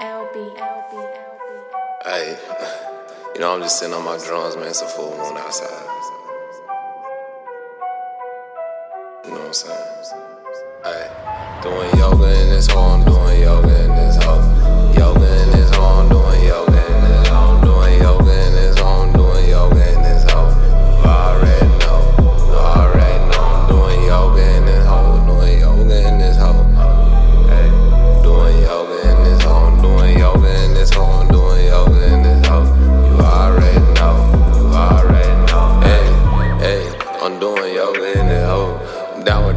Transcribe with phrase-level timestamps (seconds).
[0.00, 2.04] LB, LB, LB.
[2.04, 2.38] Hey,
[3.34, 4.68] you know, I'm just sitting on my drums, man.
[4.68, 5.68] It's a full moon outside.
[9.26, 9.76] You know what I'm saying?
[10.84, 14.69] Hey, doing yoga in this hole, I'm doing yoga in this hole.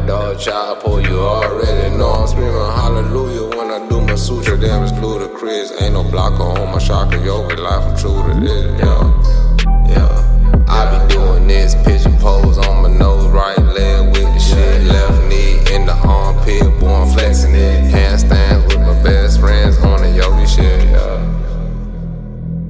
[0.06, 2.10] Dog child, pull you already know.
[2.10, 4.56] I'm screaming hallelujah when I do my suture.
[4.56, 5.72] Damn, it's ludicrous.
[5.80, 7.84] Ain't no blocker on my chakra yoga life.
[7.84, 10.64] I'm true to this, yeah, yeah.
[10.68, 15.28] I be doing this pigeon pose on my nose, right leg with the shit, left
[15.28, 17.92] knee in the armpit, boy, I'm flexing it.
[17.92, 21.20] Handstands with my best friends on the yoga shit, yeah.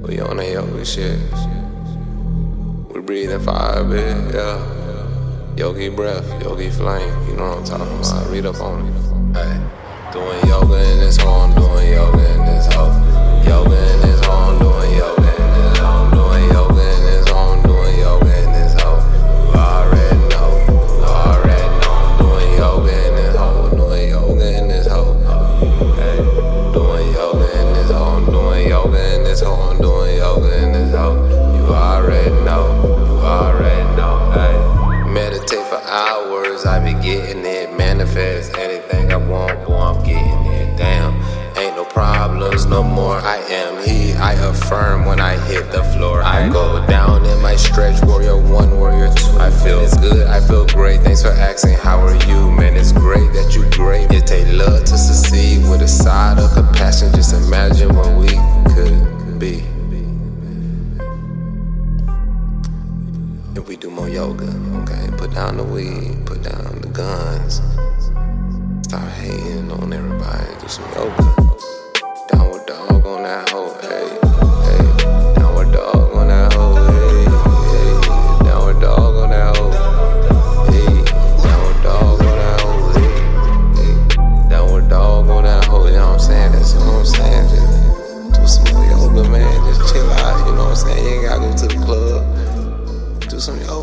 [0.02, 1.18] We on the yoga shit.
[2.92, 4.83] We breathing fire, bitch, yeah.
[5.56, 8.28] Yogi breath, yogi flame, you know what I'm talking about.
[8.28, 9.36] Read up on it.
[9.36, 12.33] Hey, doing yoga in this hole, I'm doing yoga
[37.24, 37.76] getting it.
[37.76, 40.76] Manifest anything I want, boy, I'm getting it.
[40.76, 41.14] Damn,
[41.56, 43.16] ain't no problems no more.
[43.16, 46.22] I am he, I affirm when I hit the floor.
[46.22, 49.38] I go down in my stretch, warrior one, warrior two.
[49.38, 51.00] I feel good, I feel great.
[51.02, 52.23] Thanks for asking, how are you?
[63.56, 64.48] If we do more yoga,
[64.82, 65.08] okay?
[65.16, 67.62] Put down the weed, put down the guns.
[68.82, 70.60] Stop hating on everybody.
[70.60, 71.43] Do some yoga.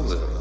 [0.08, 0.41] Zelda.